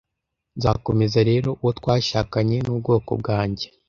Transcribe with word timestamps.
nzakomeza 0.57 1.19
rero 1.29 1.49
uwo 1.61 1.69
twashakanye 1.79 2.57
n'ubwoko 2.65 3.11
bwanjye 3.21 3.65